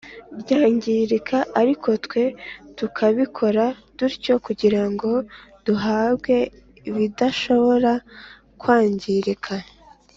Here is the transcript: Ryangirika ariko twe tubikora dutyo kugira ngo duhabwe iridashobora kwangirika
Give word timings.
Ryangirika 0.41 1.37
ariko 1.61 1.89
twe 2.05 2.23
tubikora 2.77 3.65
dutyo 3.97 4.33
kugira 4.45 4.81
ngo 4.91 5.11
duhabwe 5.65 6.35
iridashobora 6.87 7.93
kwangirika 8.59 9.53